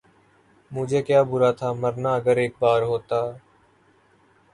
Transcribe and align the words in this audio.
مجھے 0.71 1.01
کیا 1.01 1.21
برا 1.29 1.51
تھا 1.59 1.69
مرنا 1.81 2.11
اگر 2.15 2.35
ایک 2.37 2.53
بار 2.59 2.81
ہوتا 2.83 3.19